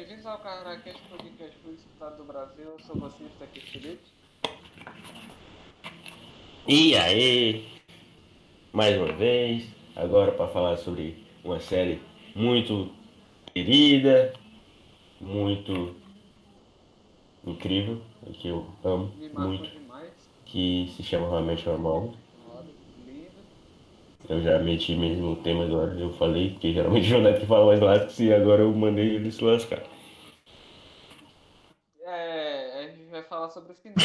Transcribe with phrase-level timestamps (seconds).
[0.00, 2.64] Bem-vindos ao Caracast Podcast mais escutado do Brasil.
[2.64, 4.00] Eu sou você, está aqui, Felipe.
[6.66, 7.68] E aí,
[8.72, 12.00] mais uma vez, agora para falar sobre uma série
[12.34, 12.90] muito
[13.52, 14.32] querida,
[15.20, 15.94] muito
[17.46, 18.00] incrível,
[18.32, 20.14] que eu amo muito, demais.
[20.46, 22.14] que se chama Realmente Normal.
[24.30, 27.80] Eu já meti mesmo o tema agora, eu falei, porque geralmente o que fala mais
[27.80, 29.82] lascas e agora eu mandei ele se lascar.
[32.00, 33.96] É, a gente vai falar sobre o final,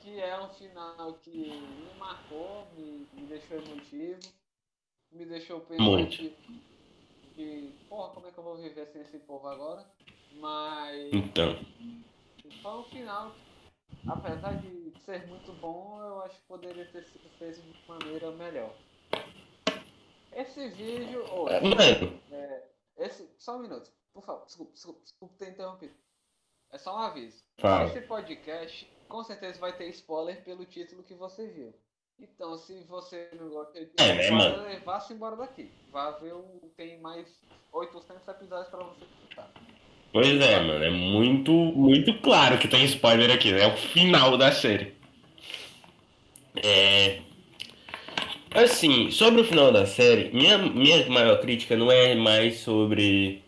[0.00, 4.20] que é um final que me marcou, me, me deixou emotivo,
[5.10, 6.36] me deixou pensativo.
[7.34, 9.84] Que, porra, como é que eu vou viver sem esse povo agora?
[10.34, 11.56] Mas Então,
[12.62, 17.28] foi um final, que, apesar de ser muito bom, eu acho que poderia ter sido
[17.40, 18.72] feito de maneira melhor.
[20.34, 21.24] Esse vídeo.
[21.32, 22.62] ô, é, mano, É,
[22.98, 25.94] esse, só um minuto, por favor, desculpa, desculpa, desculpa ter interrompido.
[26.70, 27.42] É só um aviso.
[27.58, 27.86] fala.
[27.88, 31.74] Esse podcast com certeza vai ter spoiler pelo título que você viu.
[32.20, 34.80] Então, se você não gosta de É, spoiler, mano?
[34.84, 35.70] vá-se embora daqui.
[35.92, 36.70] Vá ver o.
[36.76, 37.40] Tem mais
[37.72, 39.50] 800 episódios pra você escutar.
[40.12, 43.62] Pois é, mano, é muito, muito claro que tem spoiler aqui, né?
[43.62, 44.94] É o final da série.
[46.56, 47.22] É.
[48.54, 53.42] Assim, sobre o final da série, minha, minha maior crítica não é mais sobre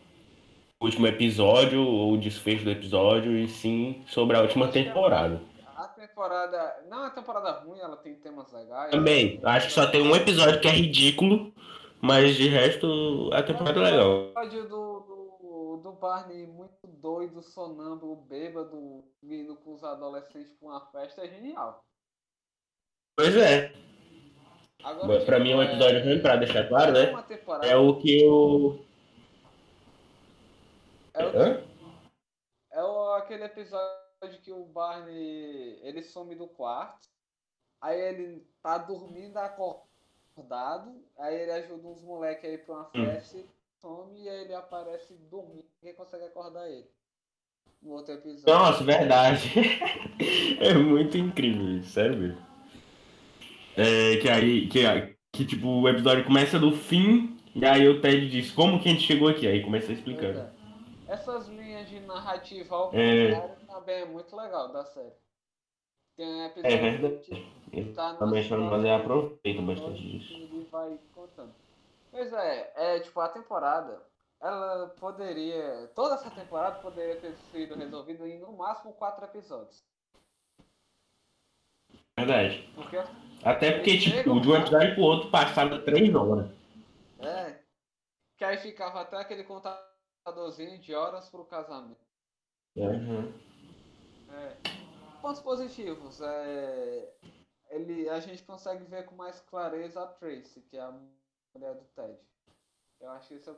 [0.79, 5.41] o último episódio ou o desfecho do episódio, e sim sobre a última temporada.
[5.77, 6.85] A temporada.
[6.89, 8.91] Não é uma temporada ruim, ela tem temas legais.
[8.91, 11.53] Também, acho que só tem um episódio que é ridículo,
[12.01, 14.11] mas de resto a temporada é legal.
[14.11, 15.01] O episódio do,
[15.41, 21.29] do, do Barney muito doido, sonâmbulo, bêbado, indo com os adolescentes pra uma festa é
[21.29, 21.83] genial.
[23.17, 23.73] Pois é,
[24.83, 27.13] Agora, pra mim é um episódio ruim, pra deixar claro, né?
[27.63, 28.85] É o que eu.
[31.15, 31.65] é o Hã?
[32.73, 37.09] É o, aquele episódio que o Barney ele some do quarto,
[37.81, 43.05] aí ele tá dormindo acordado, aí ele ajuda uns moleques aí pra uma Hum.
[43.07, 43.47] festa, e
[43.81, 46.89] some e aí ele aparece dormindo, ninguém consegue acordar ele.
[47.83, 48.53] No outro episódio.
[48.53, 49.53] Nossa, verdade.
[50.61, 52.50] é muito incrível sério mesmo.
[53.81, 54.81] É, que aí, que,
[55.33, 58.93] que tipo, o episódio começa do fim, e aí o Ted diz como que a
[58.93, 60.39] gente chegou aqui, aí começa explicando.
[60.39, 60.51] é.
[61.09, 63.35] Essas linhas de narrativa ao É.
[63.67, 65.11] também é muito legal da série.
[66.17, 67.47] Tem um É episódio verdade.
[67.73, 70.33] que tá Também numa mas eu aproveito bastante disso.
[70.35, 71.53] Ele vai contando.
[72.13, 74.03] Pois é, é tipo a temporada,
[74.41, 79.83] ela poderia, toda essa temporada poderia ter sido resolvida em no máximo quatro episódios.
[82.17, 82.69] Verdade.
[82.75, 82.97] Porque
[83.45, 86.51] Até porque, tipo, de um episódio pro outro passava três horas.
[87.21, 87.59] é,
[88.37, 92.01] que aí ficava até aquele contadorzinho de horas pro casamento.
[92.77, 93.33] Uhum.
[94.33, 94.57] É.
[95.21, 97.13] Pontos positivos, é,
[97.71, 100.95] ele, a gente consegue ver com mais clareza a Tracy, que é a
[101.55, 102.19] mulher do Ted.
[103.01, 103.57] Eu acho que esse é o,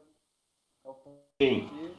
[0.84, 1.96] é o ponto Sim, positivo.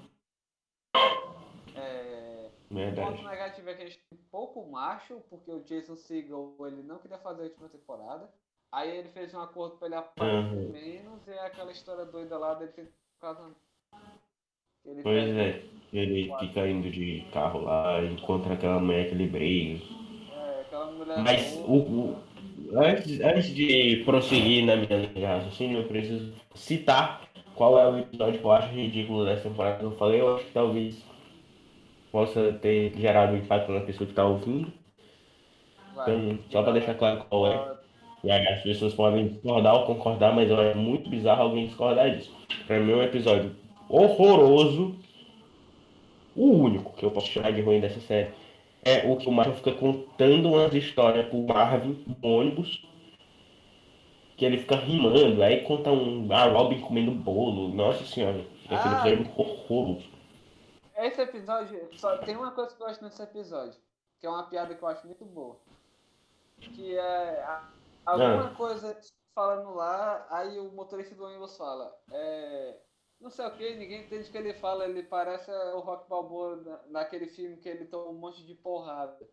[1.75, 3.11] É, O verdade.
[3.17, 6.99] ponto negativo é que a gente tem pouco macho, porque o Jason Segel ele não
[6.99, 8.29] queria fazer a última temporada.
[8.71, 10.71] Aí ele fez um acordo pra ele aparecer Uhum.
[10.71, 13.55] menos e é aquela história doida lá dele ter casamento.
[14.85, 15.61] Ele Pois é,
[15.93, 19.83] ele fica indo de carro lá, encontra aquela mulher que ele briga.
[20.31, 21.67] é, aquela mulher Mas boa.
[21.67, 27.87] o, o- antes, antes de prosseguir na minha linha raciocínio, eu preciso citar qual é
[27.89, 30.21] o episódio que eu acho ridículo dessa temporada que eu falei.
[30.21, 31.03] Eu acho que talvez
[32.13, 34.71] possa ter gerado um impacto na pessoa que está ouvindo.
[35.93, 37.73] Então, só para deixar claro qual é.
[38.23, 42.31] E aí as pessoas podem discordar ou concordar, mas acho muito bizarro alguém discordar disso.
[42.67, 43.55] Pra mim é um episódio
[43.89, 44.95] horroroso.
[46.35, 48.29] O único que eu posso chamar de ruim dessa série
[48.85, 52.83] é o que o Marvel fica contando umas histórias pro Marvin no ônibus.
[54.37, 56.27] Que ele fica rimando, aí conta um.
[56.31, 57.69] A Robin comendo bolo.
[57.69, 58.39] Nossa senhora.
[58.69, 59.09] Aquele Ah.
[59.09, 60.13] episódio é horroroso.
[60.95, 63.79] Esse episódio, só tem uma coisa que eu gosto nesse episódio,
[64.19, 65.57] que é uma piada que eu acho muito boa.
[66.59, 67.69] Que é a-
[68.05, 68.55] alguma Ah.
[68.55, 68.97] coisa
[69.33, 72.77] falando lá, aí o motorista do ônibus fala, é,
[73.19, 76.57] não sei o que, ninguém entende o que ele fala, ele parece o Rock Balboa
[76.57, 79.27] na- naquele filme que ele toma um monte de porrada.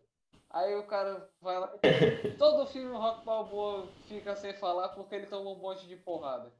[0.49, 1.71] Aí o cara vai lá,
[2.39, 6.51] todo filme o Rock Balboa fica sem falar porque ele toma um monte de porrada.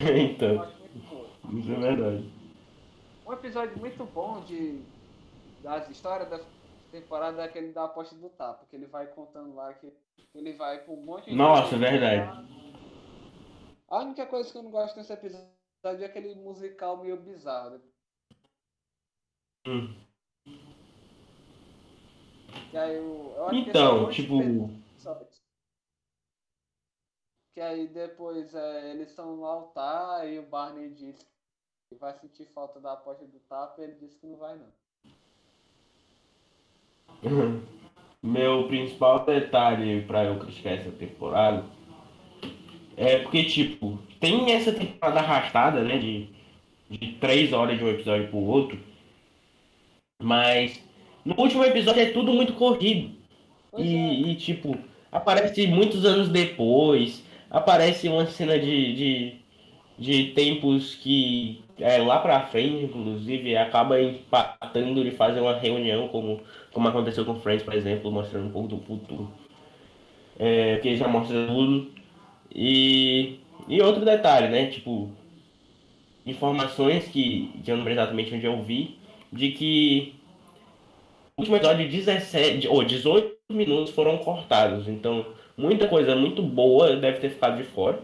[0.00, 0.64] Então,
[1.58, 2.41] isso é verdade.
[3.32, 4.84] Um episódio muito bom de
[5.62, 6.46] das histórias dessa
[6.90, 9.90] temporada é aquele da aposta do tapa, que ele vai contando lá que
[10.34, 12.46] ele vai por um monte de Nossa, verdade.
[13.88, 15.48] A única coisa que eu não gosto nesse episódio
[15.82, 17.80] é aquele musical meio bizarro.
[19.66, 19.96] Hum.
[22.74, 24.36] Eu, eu acho Então, tipo.
[27.54, 31.31] Que aí depois é, eles estão no altar e o Barney diz
[31.92, 34.66] que vai sentir falta da aposta do tapa e ele disse que não vai não.
[38.22, 41.64] Meu principal detalhe pra eu criticar essa temporada
[42.96, 45.98] é porque, tipo, tem essa temporada arrastada, né?
[45.98, 46.28] De,
[46.90, 48.78] de três horas de um episódio pro outro.
[50.22, 50.80] Mas
[51.24, 53.14] no último episódio é tudo muito corrido.
[53.76, 54.12] E, é.
[54.12, 54.78] e, tipo,
[55.10, 57.24] aparece muitos anos depois.
[57.50, 59.36] Aparece uma cena de, de,
[59.98, 66.40] de tempos que é lá pra frente, inclusive, acaba empatando de fazer uma reunião, como,
[66.72, 69.30] como aconteceu com Friends, por exemplo, mostrando um pouco do futuro.
[70.38, 71.90] É, que já mostra tudo.
[72.54, 73.38] E,
[73.68, 74.66] e outro detalhe, né?
[74.66, 75.10] Tipo,
[76.26, 78.98] informações que, que eu não lembro exatamente onde eu vi,
[79.32, 80.14] de que
[81.36, 84.86] o último episódio de 17 ou 18 minutos foram cortados.
[84.88, 85.26] Então,
[85.56, 88.00] muita coisa muito boa deve ter ficado de fora.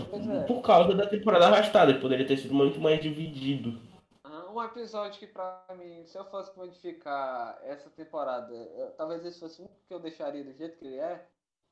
[0.00, 0.42] É.
[0.46, 3.78] Por causa da temporada arrastada, que poderia ter sido muito mais dividido.
[4.24, 9.38] Ah, Um episódio que pra mim, se eu fosse modificar essa temporada, eu- talvez esse
[9.40, 11.24] fosse um que eu deixaria do jeito que ele é,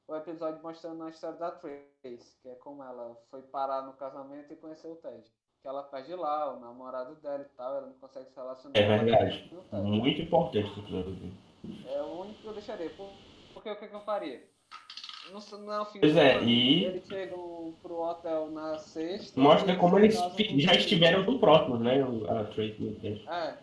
[0.08, 4.52] o episódio mostrando a história da Trace, que é como ela foi parar no casamento
[4.52, 5.22] e conheceu o Ted.
[5.60, 8.86] Que ela perde lá, o namorado dela e tal, ela não consegue se relacionar É
[8.86, 9.50] com ela, verdade.
[9.72, 11.16] Muito importante esse episódio.
[11.86, 12.90] É o único que eu deixaria.
[12.90, 13.10] Por-
[13.52, 14.48] Porque o que, que eu faria?
[15.32, 19.40] No, no fim Pois é, ano, e- eles chegam pro hotel na sexta.
[19.40, 20.14] Mostra como eles
[20.56, 22.04] já estiveram tão próximos, né?
[22.04, 23.24] o- A Tracy.
[23.28, 23.54] É,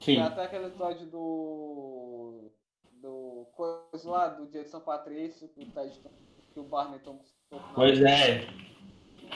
[0.00, 0.18] Sim.
[0.20, 2.50] Até aquele episódio do.
[3.02, 3.46] do.
[3.54, 6.00] coisa lá, do dia de São Patrício, que o Ted
[6.52, 7.00] que o Barney
[7.50, 8.46] na- Pois é.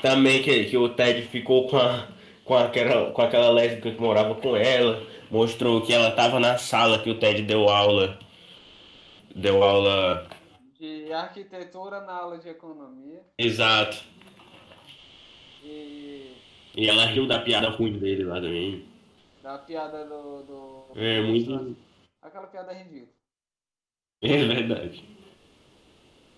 [0.03, 2.07] Também que, que o Ted ficou com, a,
[2.45, 5.03] com, aquela, com aquela lésbica que morava com ela.
[5.31, 8.19] Mostrou que ela tava na sala que o Ted deu aula.
[9.35, 10.27] Deu aula.
[11.11, 13.21] De arquitetura na aula de economia.
[13.37, 13.97] Exato.
[15.61, 16.37] E.
[16.77, 18.87] E ela riu da piada ruim dele lá também.
[19.43, 20.45] da piada do.
[20.45, 21.77] do É muito.
[22.23, 23.09] Aquela piada ridícula.
[24.23, 25.05] É verdade.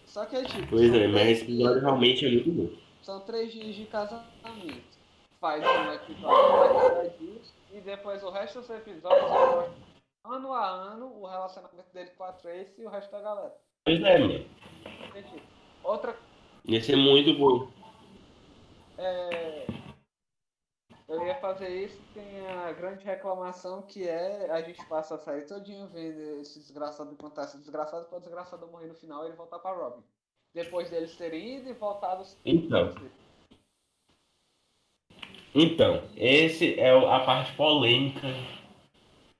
[0.06, 0.66] Só que é tipo.
[0.68, 2.78] Pois é, mas esse episódio dias- realmente é muito bom.
[3.02, 4.82] São três dias de casamento.
[5.38, 7.40] Faz um episódio cada dia.
[7.74, 9.70] E depois o resto dos episódios
[10.24, 13.54] ano a ano o relacionamento dele com a Tracy e o resto da galera.
[13.84, 14.46] Pois é, mano.
[15.08, 15.42] Entendi.
[15.82, 16.16] Outra
[16.64, 17.68] Ia ser muito bom.
[18.96, 19.66] é,
[21.08, 25.42] eu ia fazer isso, tem a grande reclamação que é a gente passa a série
[25.42, 29.36] todinha vendo esse desgraçado contar esse desgraçado para o desgraçado morrer no final e ele
[29.36, 30.02] voltar para Robin.
[30.54, 32.24] Depois deles terem ido e voltado.
[32.44, 32.94] Então.
[35.54, 38.28] Então, esse é a parte polêmica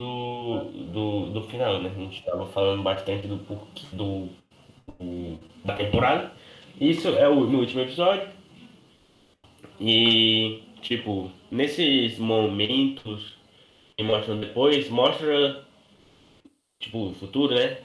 [0.03, 1.91] do, do, do final, né?
[1.95, 4.29] A gente estava falando bastante do porquê do,
[4.99, 6.33] do- da temporada.
[6.81, 8.29] Isso é o no último episódio.
[9.81, 13.37] E, tipo, nesses momentos
[13.97, 15.65] que mostram depois, mostra,
[16.81, 17.79] tipo, o futuro, né?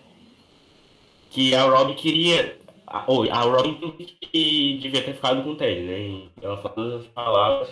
[1.32, 2.58] Que a Robin queria.
[2.88, 3.76] A, a Robin
[4.22, 6.30] que devia ter ficado com o Ted, né?
[6.42, 7.70] Ela falou as palavras.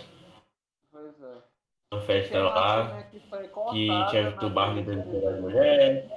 [1.96, 6.12] Na festa uma lá, que que tinha o Barney dando de- pelas mulheres.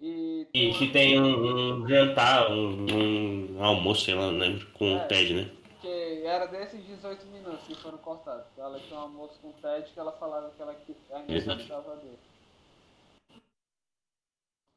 [0.00, 4.86] E E que tem um, um jantar, um, um almoço, sei lá, não lembro, com
[4.86, 5.04] É.
[5.04, 5.50] o Ted, né?
[5.80, 8.46] que era desses 18 minutos que foram cortados.
[8.56, 11.96] Ela tinha um almoço com o Ted que ela falava que ela que- ainda gostava
[11.96, 12.18] dele.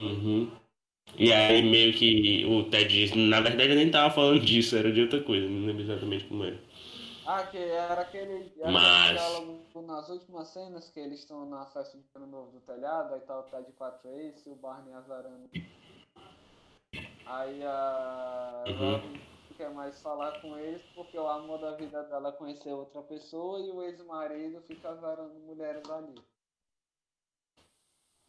[0.01, 0.51] Uhum.
[1.17, 4.91] E aí meio que o Ted diz, na verdade eu nem tava falando disso, era
[4.91, 6.59] de outra coisa, não lembro exatamente como era.
[7.25, 11.97] Ah, que era aquele, era Mas- diálogo nas últimas cenas que eles estão na festa
[11.97, 15.49] de ano novo do telhado, aí tá o Ted com a Trace, o Barney azarando.
[17.25, 19.19] Aí a Uhum.
[19.57, 23.59] Quer mais falar com eles porque o amor da vida dela é conhecer outra pessoa
[23.59, 26.15] e o ex-marido fica azarando mulheres ali.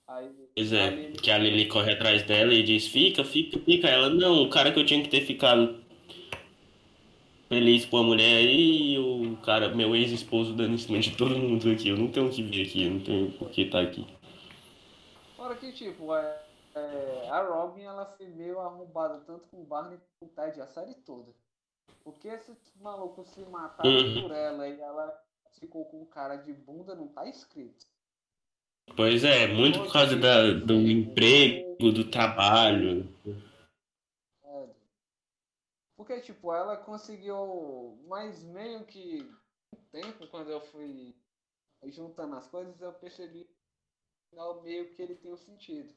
[0.09, 3.59] Aí, Pois a é, Lily- que a Lily corre atrás dela e diz, fica, fica,
[3.61, 3.89] fica.
[3.89, 5.82] Ela, não, o cara que eu tinha que ter ficado
[7.53, 11.71] feliz com a mulher aí, o cara, meu ex-esposo dando em cima de todo mundo
[11.71, 11.91] aqui.
[11.91, 14.07] Eu não tenho que vir aqui, eu não tenho por que estar aqui.
[15.37, 16.43] Fora que, tipo, é,
[16.75, 20.61] é, a Robin ela foi meio arrombada tanto com o Barney quanto com o Ted
[20.63, 21.31] a série toda.
[22.03, 24.23] Porque esses malucos se mataram Uhum.
[24.23, 25.13] por ela e ela
[25.61, 27.85] ficou com cara de bunda, não tá escrito.
[28.97, 33.07] Pois é, muito por causa da, do emprego, do trabalho.
[36.03, 39.25] Porque, tipo, ela conseguiu, mas meio que
[39.73, 41.15] um tempo, quando eu fui
[41.85, 43.49] juntando as coisas, eu percebi
[44.29, 45.95] que meio que ele tem um sentido.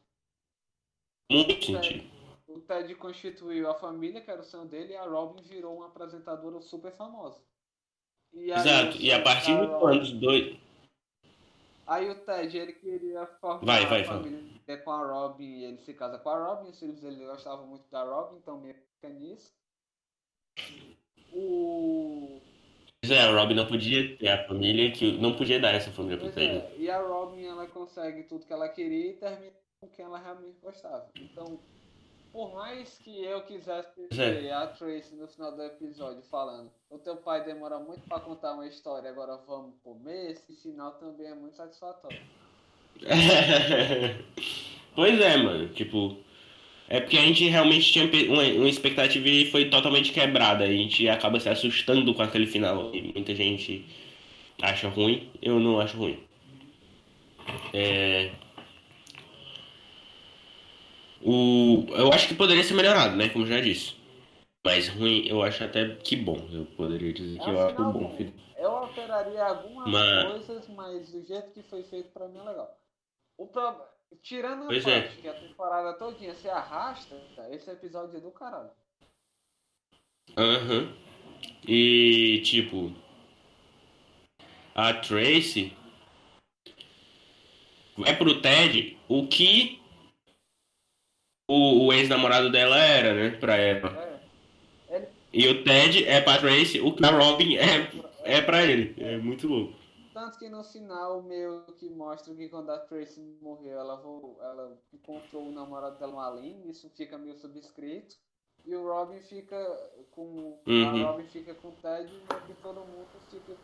[1.32, 2.08] Muito sentido.
[2.48, 5.88] O Ted constituiu a família, que era o sonho dele, e a Robin virou uma
[5.88, 7.42] apresentadora super famosa.
[8.32, 10.56] E Exato, e a partir de quando os dois.
[11.88, 14.78] Aí o Ted, ele queria formar vai, vai, a família vai.
[14.78, 17.90] com a Robin, e ele se casa com a Robin, os filhos dele gostavam muito
[17.90, 19.52] da Robin, então meio fica nisso.
[21.34, 22.40] O...
[23.02, 26.18] Pois é, a Robin não podia ter a família, que não podia dar essa família
[26.18, 26.58] pro Ted.
[26.58, 30.18] É, e a Robin, ela consegue tudo que ela queria e termina com quem ela
[30.18, 31.08] realmente gostava.
[31.20, 31.60] Então,
[32.36, 37.16] por mais que eu quisesse ver a Tracy no final do episódio falando, o teu
[37.18, 41.56] pai demora muito para contar uma história, agora vamos comer, esse sinal também é muito
[41.56, 42.20] satisfatório.
[44.96, 46.18] pois é, mano, tipo,
[46.88, 50.64] é porque a gente realmente tinha uma, expectativa e foi totalmente quebrada.
[50.64, 52.94] A gente acaba se assustando com aquele final.
[52.94, 53.86] E muita gente
[54.62, 56.20] acha ruim, eu não acho ruim.
[57.74, 58.32] É,
[61.26, 63.30] o, eu acho que poderia ser melhorado, né?
[63.30, 63.96] Como já disse.
[64.64, 66.48] Mas ruim, eu acho até que bom.
[66.52, 68.16] Eu poderia dizer que é eu acho bom.
[68.16, 68.34] Filho.
[68.58, 70.46] Eu alteraria algumas mas...
[70.46, 72.78] coisas, mas do jeito que foi feito pra mim é legal.
[73.40, 73.76] O pro...
[74.22, 75.02] Tirando a pois é.
[75.02, 75.22] parte é.
[75.22, 77.16] que a temporada todinha se arrasta,
[77.52, 78.72] esse episódio é do caralho.
[80.38, 80.80] Aham.
[80.80, 80.94] Uhum.
[81.68, 82.94] E tipo.
[84.74, 85.76] A Tracy
[88.06, 89.82] é pro Ted o que
[91.48, 93.38] o, o ex-namorado dela era, né?
[93.38, 94.20] Pra ela.
[94.90, 94.96] É.
[94.96, 95.08] Ele...
[95.32, 97.90] E o Ted é pra Tracy, o que a Robin é,
[98.24, 98.96] é pra ele.
[98.98, 99.85] É muito louco.
[100.26, 104.02] Tanto que no final, meio que mostra que quando a Tracy morreu, ela,
[104.42, 108.16] ela encontrou o namorado dela no além, isso fica meio subscrito.
[108.66, 109.56] E o Robin fica
[110.10, 110.60] com.
[110.66, 111.06] Uhum.
[111.06, 112.12] A Robin fica com o Ted
[112.50, 113.56] e todo mundo fica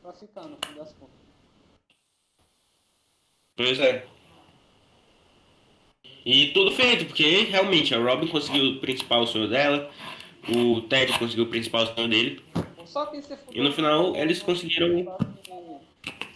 [0.00, 1.16] classificando, no fim das contas.
[3.54, 4.08] Pois é.
[6.24, 9.90] E tudo feito, porque realmente a Robin conseguiu o principal sonho dela,
[10.48, 12.42] o Ted conseguiu o principal sonho dele.
[13.52, 15.14] e no final eles conseguiram.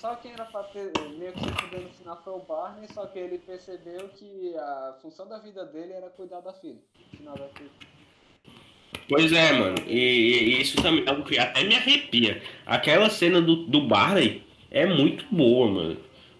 [0.00, 3.04] Só quem era pra ter, meio que se fuder no final foi o Barney, só
[3.04, 6.78] que ele percebeu que a função da vida dele era cuidar da filha.
[7.12, 7.71] No final da filha.
[9.07, 9.76] Pois é, mano.
[9.87, 12.42] E, e, isso também é algo que até me arrepia.
[12.64, 15.97] Aquela cena do, do Barney é muito boa, mano.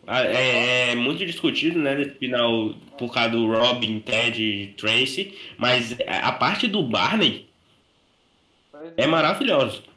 [0.07, 5.95] É, é, muito discutido, né, nesse final, por causa do Robin, Ted e Tracy, mas
[6.07, 7.47] a parte do Barney
[8.97, 9.90] é maravilhosa.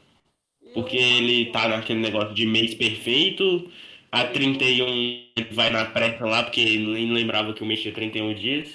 [0.74, 3.70] Porque ele tá naquele negócio de mês perfeito,
[4.10, 7.94] a 31 ele vai na pressa lá, porque ele nem lembrava que o mês tinha
[7.94, 8.68] 31 dias,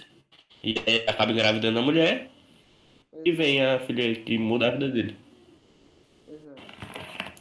[0.63, 0.75] e
[1.07, 2.31] acaba engravidando a mulher,
[3.23, 5.15] e vem a filha que muda a vida dele.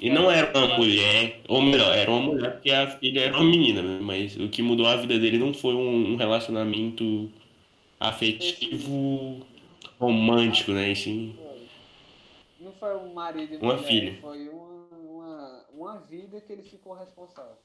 [0.01, 3.45] E não era uma mulher, ou melhor, era uma mulher porque a filha era uma
[3.45, 3.99] menina, né?
[4.01, 7.29] Mas o que mudou a vida dele não foi um relacionamento
[7.99, 9.45] afetivo,
[9.99, 10.93] romântico, né?
[10.93, 11.35] Assim,
[12.79, 14.21] foi um marido e uma mulher, filha.
[14.21, 17.57] foi uma, uma, uma vida que ele ficou responsável.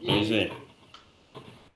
[0.00, 0.50] E, pois é.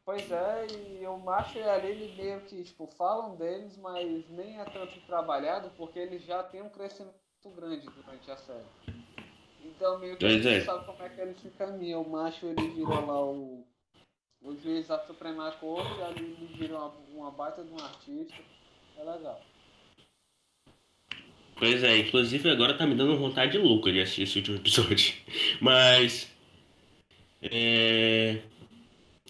[0.04, 0.66] Pois é,
[1.00, 4.98] e o macho e a Lily meio que, tipo, falam deles, mas nem é tanto
[5.02, 7.14] trabalhado, porque eles já têm um crescimento
[7.54, 8.64] grande durante a série.
[9.62, 10.60] Então meio que a gente é.
[10.62, 11.98] sabe como é que ele se caminha.
[11.98, 13.66] O macho ele vira lá o,
[14.40, 18.42] o juiz da Suprema Corte, ali ele vira uma, uma baita de um artista.
[18.96, 19.40] É legal.
[21.58, 25.14] Pois é, inclusive agora tá me dando vontade louca de assistir esse último episódio.
[25.60, 26.30] Mas.
[27.42, 28.38] É.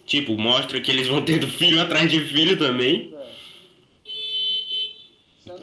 [0.04, 3.14] Tipo, mostra que eles vão tendo filho atrás de filho também.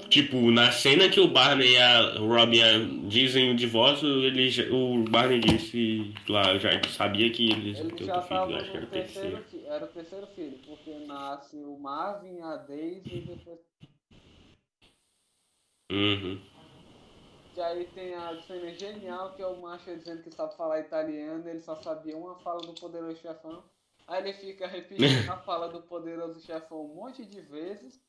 [0.10, 5.40] Tipo, na cena que o Barney e a Robin dizem o divórcio, ele, o Barney
[5.40, 9.38] disse lá, já sabia que eles ele já filho, acho que era o terceiro.
[9.38, 9.66] terceiro.
[9.68, 13.60] Era o terceiro filho, porque nasce o Marvin, a Daisy e depois.
[15.92, 16.40] Uhum.
[17.56, 21.48] E aí tem a cena genial que é o macho dizendo que sabe falar italiano,
[21.48, 23.64] ele só sabia uma fala do poderoso chefão.
[24.06, 28.04] Aí ele fica repetindo a fala do poderoso chefão um monte de vezes.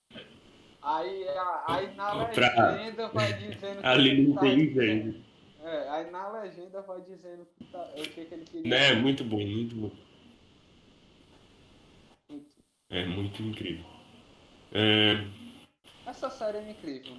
[0.83, 1.25] Aí,
[1.67, 5.25] aí na legenda vai dizendo que Ali não tá tem velho.
[5.62, 8.75] É, aí na legenda vai dizendo que tá, o que, que ele queria.
[8.75, 9.91] É, muito bom, muito bom.
[12.91, 13.85] É muito incrível.
[14.73, 15.25] É...
[16.05, 17.17] Essa série é incrível.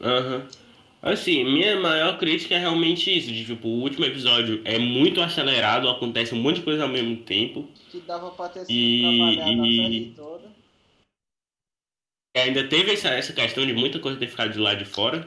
[0.00, 0.36] Aham.
[0.38, 0.69] Uhum.
[1.02, 5.88] Assim, minha maior crítica é realmente isso, de tipo, o último episódio é muito acelerado,
[5.88, 7.66] acontece um monte de coisa ao mesmo tempo.
[7.90, 9.36] Que dava pra ter sido e...
[9.36, 9.80] trabalhado e...
[9.80, 10.50] a série toda.
[12.36, 15.26] ainda teve essa, essa questão de muita coisa ter ficado de lá de fora,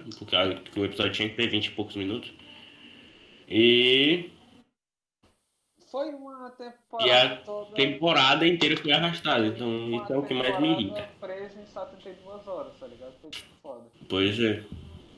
[0.60, 2.32] porque o episódio tinha que ter 20 e poucos minutos.
[3.50, 4.30] E.
[5.90, 7.08] Foi uma temporada.
[7.08, 7.76] E a toda...
[7.76, 11.10] temporada inteira foi arrastada, então uma isso é o que mais me irrita.
[11.20, 13.14] presa em 72 horas, tá ligado?
[13.20, 13.86] Foi tipo foda.
[14.08, 14.64] Pois é.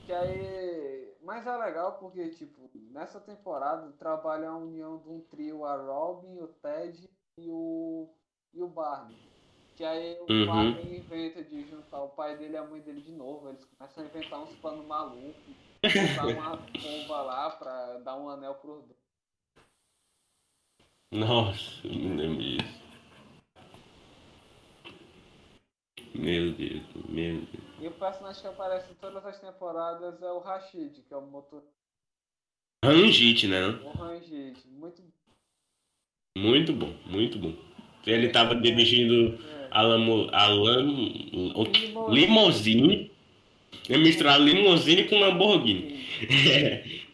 [0.05, 1.13] Que aí.
[1.21, 6.37] Mas é legal porque, tipo, nessa temporada trabalha a união de um trio, a Robin,
[6.39, 7.09] o Ted
[7.39, 8.07] e o.
[8.53, 9.17] e o Barney.
[9.75, 10.45] Que aí o Uhum.
[10.45, 13.49] Barney inventa de juntar o pai dele e a mãe dele de novo.
[13.49, 15.35] Eles começam a inventar uns planos malucos.
[15.81, 19.05] Botar uma bomba lá pra dar um anel pros dois.
[21.11, 22.85] Nossa, me lembro disso.
[26.13, 27.64] Meu Deus, meu Deus.
[27.85, 31.21] E o personagem que aparece em todas as temporadas é o Rashid, que é o
[31.21, 31.61] motor.
[32.83, 33.67] Rangit, né?
[33.83, 34.57] O Rangid.
[34.71, 35.03] Muito.
[36.35, 37.53] Muito bom, muito bom.
[38.07, 39.67] Ele tava dirigindo É.
[39.69, 40.95] Alamo, Alam,
[42.09, 43.11] Limousine.
[43.87, 46.03] Ele misturar Limousine com Lamborghini.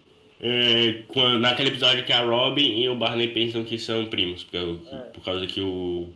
[0.43, 4.57] É, quando, naquele episódio que a Robin e o Barney pensam que são primos, porque,
[4.57, 4.97] o- É.
[5.11, 6.09] por causa que o,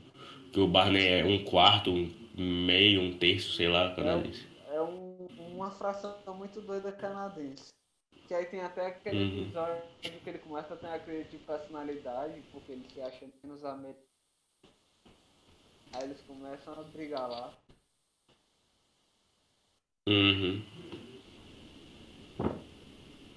[0.52, 4.46] que o Barney é um quarto, um meio, um terço, sei lá, canadense.
[4.68, 7.74] É um- uma fração muito doida canadense.
[8.28, 9.42] Que aí tem até aquele Uhum.
[9.44, 13.64] episódio que ele começa a ter a crise de personalidade, porque ele se acha menos
[13.64, 14.06] americano.
[15.94, 17.54] Aí eles começam a brigar lá.
[20.10, 20.64] Uhum.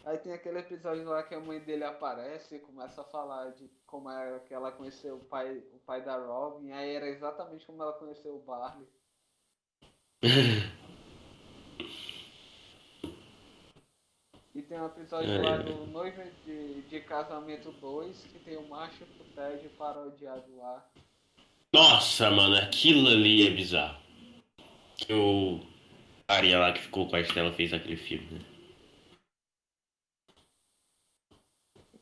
[0.09, 3.69] Aí tem aquele episódio lá que a mãe dele aparece e começa a falar de
[3.85, 6.73] como era que ela conheceu o pai, o pai da Robin.
[6.73, 8.89] Aí era exatamente como ela conheceu o Barney.
[14.55, 15.43] E tem um episódio É.
[15.43, 20.91] lá do Noivo de, de Casamento 2, que tem o macho pro Ted parodiado lá.
[21.71, 24.01] Nossa, mano, aquilo ali é bizarro.
[24.97, 25.61] Que o
[26.27, 28.58] carinha lá que ficou com a Estela fez aquele filme, né?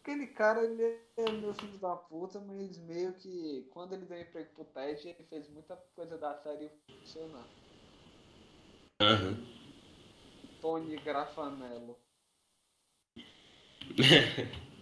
[0.06, 4.48] Aquele cara, ele é meu filho da puta, mas meio que quando ele deu emprego
[4.54, 7.44] pro Ted, ele fez muita coisa da série funcionar.
[9.02, 9.36] Aham.
[10.60, 11.98] Tony Grafanello.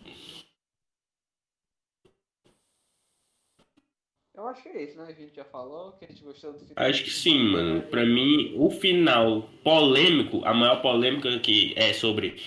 [4.34, 5.06] Eu acho que é isso, né?
[5.08, 6.84] A gente já falou que a gente gostou do final.
[6.84, 7.80] Acho que sim, mano.
[7.84, 12.42] Pra mim, o final polêmico, a maior polêmica que é sobre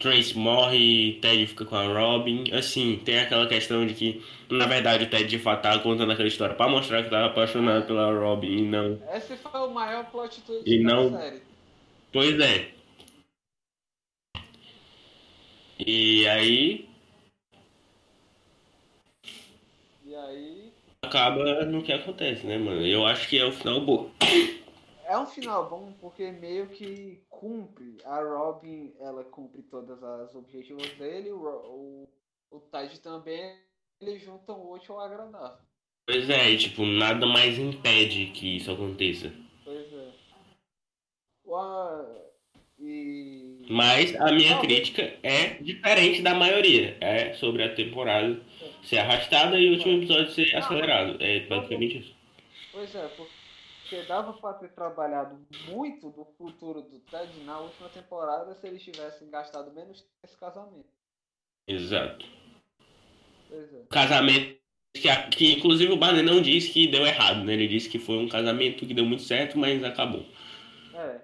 [0.00, 2.44] Trace morre, Ted fica com a Robin.
[2.52, 6.26] Assim, tem aquela questão de que, na verdade, o Ted de fato tava contando aquela
[6.26, 8.98] história pra mostrar que tava apaixonado pela Robin e não.
[9.14, 11.42] Esse foi o maior plot twist E da não- série.
[12.12, 12.70] Pois é.
[15.78, 16.88] E aí
[20.06, 20.72] E aí.
[21.02, 22.84] acaba no que acontece, né, mano?
[22.86, 24.10] Eu acho que é o final bom.
[25.10, 27.96] É um final bom porque meio que cumpre.
[28.04, 31.32] A Robin, ela cumpre todas as objetivos dele.
[31.32, 32.08] O, o,
[32.52, 33.58] o Ted também.
[34.00, 35.58] Eles juntam o útil ao agradável.
[36.06, 39.32] Pois é, e, tipo, nada mais impede que isso aconteça.
[39.64, 40.12] Pois é.
[42.78, 43.66] E.
[43.68, 46.96] Mas a minha Não, crítica é diferente da maioria.
[47.00, 48.40] É sobre a temporada
[48.84, 51.16] ser arrastada e o último episódio ser acelerado.
[51.20, 52.14] É basicamente isso.
[52.70, 53.39] Pois é, porque
[54.06, 59.30] dava pra ter trabalhado muito do futuro do Ted na última temporada se eles tivessem
[59.30, 60.88] gastado menos nesse casamento.
[61.66, 62.24] Exato.
[63.50, 63.86] É.
[63.90, 64.60] Casamento
[64.94, 67.52] que, que inclusive o Barney não disse que deu errado, né?
[67.52, 70.24] Ele disse que foi um casamento que deu muito certo, mas acabou.
[70.94, 71.20] É.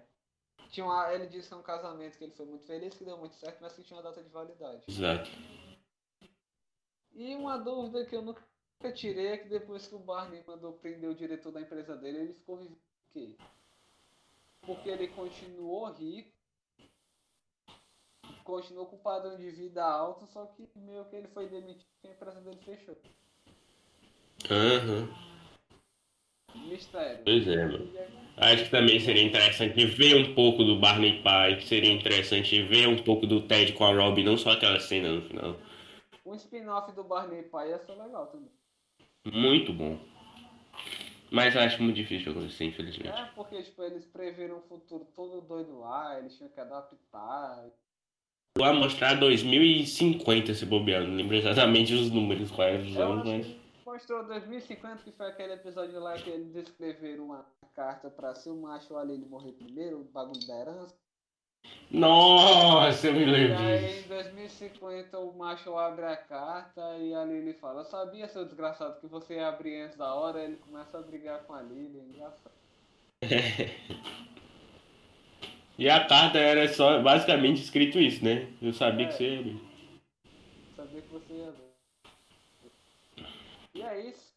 [0.71, 3.17] Tinha uma, ele disse que é um casamento que ele foi muito feliz, que deu
[3.17, 4.83] muito certo, mas que tinha uma data de validade.
[4.89, 5.31] Exato.
[7.15, 8.43] E uma dúvida que eu nunca
[8.93, 12.33] tirei é que depois que o Barney mandou prender o diretor da empresa dele, ele
[12.33, 13.35] ficou vivendo o quê?
[14.63, 16.33] Porque ele continuou rico,
[18.43, 22.09] continuou com o padrão de vida alto, só que meio que ele foi demitido e
[22.09, 22.97] a empresa dele fechou.
[24.51, 25.09] Aham.
[26.55, 27.23] Mistério.
[27.25, 27.91] Pois é, mano.
[28.37, 33.03] Acho que também seria interessante ver um pouco do Barney pai, seria interessante ver um
[33.03, 35.57] pouco do Ted com a Robin, não só aquela cena no final.
[36.25, 38.51] Um spin-off do Barney pai ia ser legal também.
[39.33, 39.99] Muito bom.
[41.31, 43.09] Mas eu acho muito difícil acontecer, infelizmente.
[43.09, 47.65] É, porque tipo, eles previram um futuro todo doido lá, eles tinham que adaptar.
[48.57, 53.47] Vai mostrar 2050 se bobear, não lembro exatamente os números, quais os anos, mas.
[53.85, 58.57] mostrou 2050, que foi aquele episódio lá que eles escreveram uma carta pra se o
[58.57, 60.95] macho ali ele morrer primeiro, o bagulho da herança.
[61.91, 67.35] Nossa, eu me E lembro aí em 2050 o macho abre a carta e ali
[67.35, 71.03] ele fala, sabia, seu desgraçado, que você ia abrir antes da hora, ele começa a
[71.03, 72.57] brigar com a Lily, é engraçado.
[75.79, 78.53] e a carta era só basicamente escrito isso, né?
[78.61, 79.09] Eu sabia é.
[79.09, 79.61] que você ia ver.
[80.75, 81.67] Sabia que você ia ver.
[83.75, 84.35] E é isso.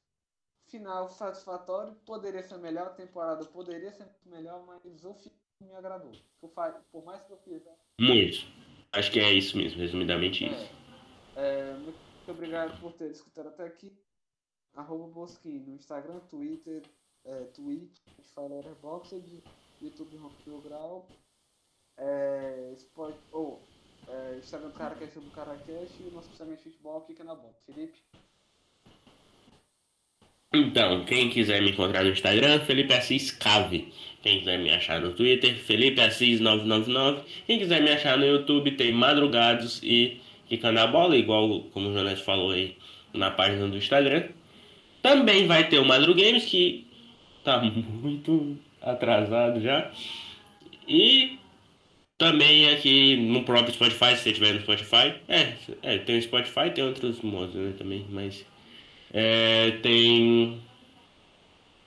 [0.67, 1.95] Final satisfatório.
[2.05, 6.11] Poderia ser melhor, a temporada poderia ser melhor, mas o filme me agradou.
[6.39, 7.63] Por mais que eu fiz.
[7.99, 8.45] Muito.
[8.91, 10.47] Acho que é isso mesmo, resumidamente é.
[10.47, 10.73] isso.
[11.35, 13.95] É, muito obrigado por ter escutado até aqui.
[14.75, 16.83] Arroba Bosquim no Instagram, Twitter,
[17.25, 17.99] é, Twitch,
[18.65, 19.43] Airboxed,
[19.81, 21.07] YouTube Rompeu Grau,
[21.97, 23.61] é, Sport, ou
[24.07, 27.53] oh, é, Instagram do Caracast do Caracast e o nosso de futebol é na bom.
[27.65, 28.01] Felipe?
[30.51, 33.93] Então, quem quiser me encontrar no Instagram, Felipe Assis Cave.
[34.23, 37.21] Quem quiser me achar no Twitter, Felipe Assis 999.
[37.45, 41.93] Quem quiser me achar no YouTube, tem Madrugados e Fica na Bola, igual como o
[41.93, 42.75] Jonas falou aí
[43.13, 44.29] na página do Instagram.
[45.03, 46.87] Também vai ter o Madrugames, que
[47.43, 49.91] tá muito atrasado já.
[50.87, 51.37] E
[52.17, 55.13] também aqui no próprio Spotify, se você tiver no Spotify.
[55.27, 58.43] É, é tem o Spotify, tem outros modos né, também, mas
[59.13, 60.61] é, tem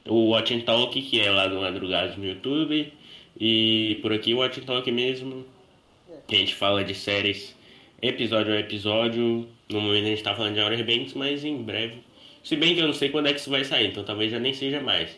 [0.06, 2.92] o Watch and Talk, que é lá do Madrugados no YouTube.
[3.38, 5.46] E por aqui o Watch and Talk mesmo,
[6.26, 7.56] que a gente fala de séries
[8.00, 9.48] episódio a episódio.
[9.70, 12.02] No momento a gente tá falando de Outer Banks, mas em breve.
[12.42, 14.40] Se bem que eu não sei quando é que isso vai sair, então talvez já
[14.40, 15.16] nem seja mais.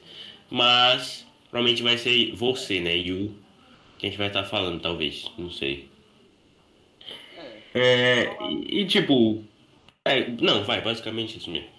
[0.50, 2.94] Mas provavelmente vai ser você, né?
[2.96, 3.34] You,
[3.98, 5.30] que a gente vai estar tá falando, talvez.
[5.38, 5.88] Não sei.
[7.74, 9.42] É, é e, e, tipo.
[10.04, 11.73] É, não, vai, basicamente isso mesmo.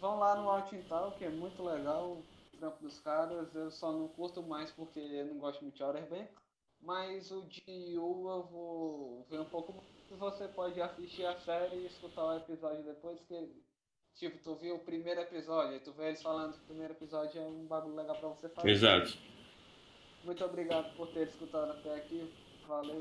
[0.00, 3.54] Vão lá no Altintal, que é muito legal o trampo dos caras.
[3.54, 6.34] Eu só não curto mais porque eu não gosto muito de Outer Banks.
[6.80, 11.76] Mas o de You eu vou ver um pouco mais você pode assistir a série
[11.76, 13.62] e escutar o episódio depois que.
[14.14, 17.40] Tipo, tu viu o primeiro episódio, e tu vê eles falando que o primeiro episódio
[17.40, 18.68] é um bagulho legal pra você fazer.
[18.68, 19.16] Exato.
[20.24, 22.28] Muito obrigado por ter escutado até aqui.
[22.66, 23.00] Valeu